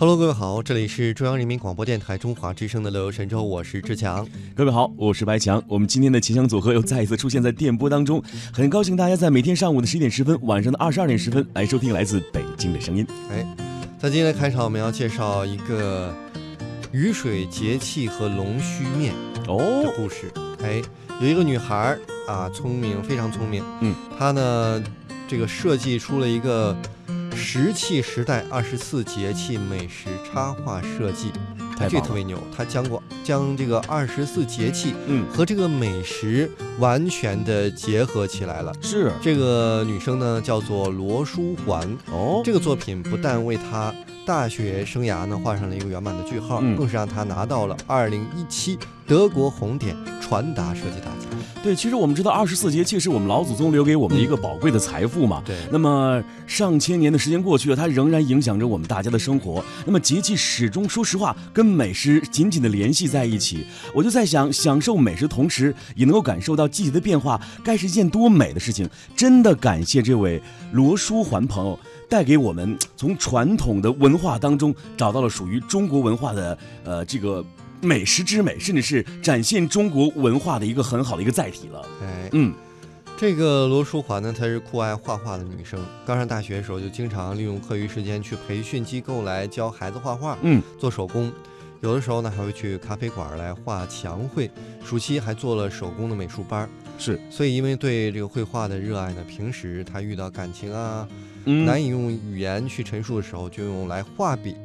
[0.00, 4.24] Hello，各位好，这里是中央人民广播电台中华之声的乐游神州，我是志强。
[4.54, 5.60] 各位好，我是白强。
[5.66, 8.22] 我们今天的秦腔组合又再一次出现在电波当中，
[8.52, 13.04] 很高兴大家在每天上午的十一点十分，晚上的二十二点十分来收听来自北京的声音。
[13.32, 13.44] 哎，
[13.98, 16.14] 在今天的开场，我们要介绍一个
[16.92, 20.32] 雨水节气和龙须面的哦，故事。
[20.62, 20.80] 哎，
[21.20, 23.64] 有一个女孩儿啊，聪明，非常聪明。
[23.80, 24.80] 嗯，她呢，
[25.26, 26.76] 这个设计出了一个
[27.38, 31.30] 石器时代二十四节气美食插画设计，
[31.78, 31.88] 太。
[31.88, 32.36] 这特别牛。
[32.54, 38.72] 他将过将这个二十四节气嗯，和这个美食完全的结合起来了。
[38.82, 43.94] 是这个女生呢叫做罗淑环，哦，这个作品不但为她
[44.26, 51.27] 大学生涯呢画上了一个圆满的句号，嗯更是让她拿到了二零一七德国红点传达设计大奖。
[51.62, 55.42] 对，其实我们知道二十四节气是我们老祖宗留给我们的一个宝贵的财富嘛。
[55.44, 59.62] 对，那么上千年的时间过去了，它仍然影响着我们大家的生活。
[59.84, 63.66] 那么节气始终，说实话，跟美食紧紧的联系在一起。
[63.92, 68.88] 我就在想，享受美食的同时，也能够感受到季节的变化，该是一件多美的事情。
[69.16, 70.40] 真的感谢这位
[70.72, 71.78] 罗书桓朋友。
[72.10, 77.44] 带给我们从传统的文化当中找到了属于中国文化的呃这个
[77.80, 81.86] 美食之美，甚至是展现中国文化的一个很好的一个载体了。
[82.02, 82.52] 哎，嗯，
[83.16, 85.78] 这个罗淑华呢，她是酷爱画画的女生。
[86.06, 91.32] 刚上大学的时候，就经常利用课余时间去培训机构来教孩子画画，嗯，做手工。
[91.80, 94.50] 有的时候呢，还会去咖啡馆来画墙绘。
[94.84, 96.68] 暑期还做了手工的美术班。
[96.98, 101.06] 是，所以因为对这个绘画的热爱呢，平时她遇到感情啊，
[101.44, 104.56] 嗯，难以用语言去陈述的时候，就用来画笔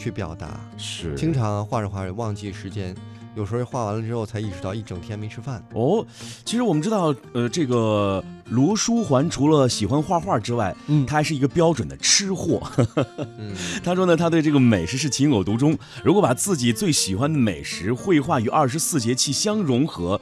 [0.00, 0.58] 去表达。
[0.78, 2.96] 是经常画着画着忘记时间，
[3.36, 5.62] 有时候画完了之后才意识到一整天没吃饭。
[5.74, 6.04] 哦，
[6.44, 12.62] 其实我们知道，呃，这个卢书桓除了喜欢画画之外，嗯他还是一个标准的吃货。
[13.38, 15.78] 嗯， 他说呢，他对这个美食是情有独钟。
[16.02, 20.20] 如果把自己最喜欢的美食绘画与二十四节气相融合，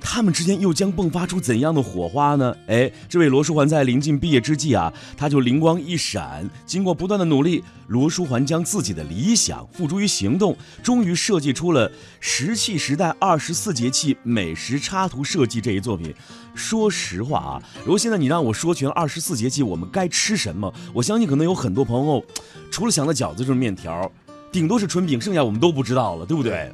[0.00, 2.56] 他们之间又将迸发出怎样的火花呢？
[2.66, 16.14] 哎，这位罗书桓在临近毕业之际啊，他就灵光一闪，经过不断的努力，罗书桓将自己的理想付诸于行动，终于设计出了石器时代二十四节气美食插图设计这一作品。
[16.54, 22.24] 说实话啊，如果现在你让我说全二十四节气我们该吃什么，我相信可能有很多朋友，
[22.70, 24.10] 除了想到饺子就是面条，
[24.50, 26.72] 顶多是春饼，剩下我们都不知道了，对不对？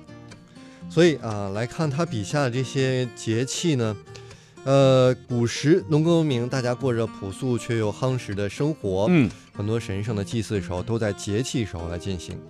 [0.88, 3.97] 所以啊，来看他笔下的这些节气呢，
[4.64, 12.41] 呃，古时农耕文明，大家过着朴素却又夯实的生活，嗯，很多神圣的祭祀时候都在节气时候来进行。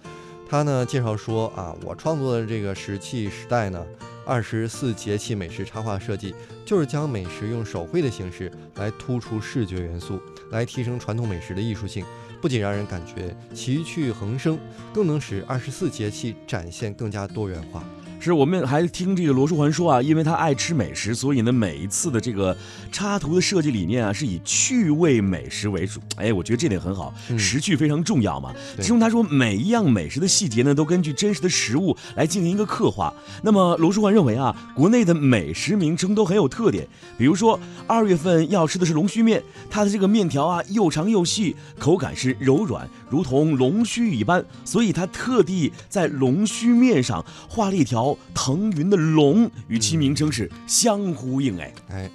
[0.49, 3.85] 他呢介绍说啊，我创作的这个石器时代呢，
[4.25, 6.33] 二十四节气美食插画设计，
[6.65, 10.21] 就是将美食用手绘的形式来突出视觉元素，
[10.53, 12.05] 来提升传统美食的艺术性，
[12.41, 14.57] 不仅让人感觉奇趣横生，
[14.95, 17.83] 更能使二十四节气展现更加多元化。
[18.27, 22.57] 是我们还听这个罗淑环说啊，因为他爱吃美食，所以呢，每一次的这个
[22.91, 26.01] 插图的设计理念啊，是以趣味美食为主。
[26.17, 28.53] 哎，我觉得这点很好，嗯食趣非常重要嘛。
[28.77, 33.15] 对其中他说，每一样美食的细节呢，都根据真实的食物来进行一个刻画。
[33.43, 36.85] 那么罗淑环认为啊，国内的美食名称都很有特点，
[37.17, 51.59] 比如说二月份要吃的是龙须面，它的这个面条啊又长又细，口感是柔软，如同龙须一般，所以他特地在龙须面上画了一条腾云的龙，与其名称是相呼应。
[51.59, 52.11] 哎，哎，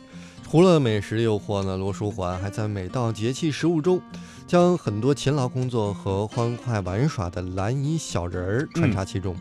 [0.49, 4.01] 除了美食的诱惑呢，罗淑环还在每道节气食物中，
[4.47, 9.35] 将很多勤劳工作和欢快玩耍的蓝衣小人儿穿插其中。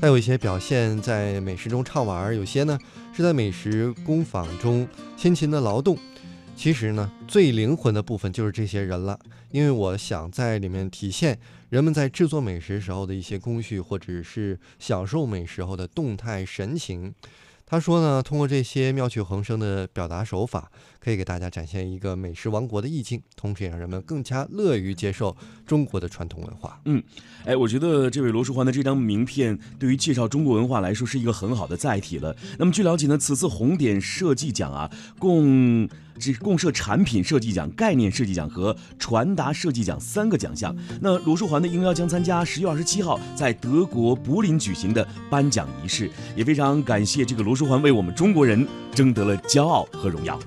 [0.00, 2.78] 还有一些表现在美食中畅玩儿，有些呢
[3.12, 5.98] 是在美食工坊中辛勤的劳动。
[6.56, 9.18] 其实呢，最灵魂的部分就是这些人了，
[9.50, 11.38] 因为我想在里面体现
[11.70, 17.14] 人们在制作美食时候的一些工序，或者是享受美食后的动态神情。
[17.64, 26.80] 他说呢，通过这些妙趣横生的表达手法，可以给大家展现一个美食王国的意境，同时也让人们更加乐于接受中国的传统文化。
[26.84, 27.02] 嗯
[27.44, 32.36] 哎，我觉得这位罗淑环的这张名片对于介绍中国文化来说是一个很好的载体了。
[32.58, 35.88] 那么据了解呢，此次红点设计奖啊，共
[36.20, 40.76] 只共设产品设计奖、概念设计奖和传达设计奖三个奖项。
[41.00, 50.38] 那罗淑环呢，应邀将参加十月二十七号在德国柏林举行的颁奖仪式，也非常感谢这个罗淑环为我们中国人争得了骄傲和荣耀。